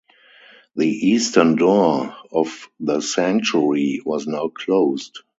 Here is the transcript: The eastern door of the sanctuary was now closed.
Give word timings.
The 0.75 0.87
eastern 0.89 1.57
door 1.57 2.15
of 2.31 2.69
the 2.79 3.01
sanctuary 3.01 4.01
was 4.03 4.25
now 4.25 4.47
closed. 4.47 5.19